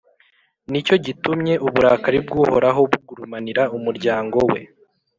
[0.71, 4.59] Ni cyo gitumye uburakari bw’Uhoraho bugurumanira umuryango we,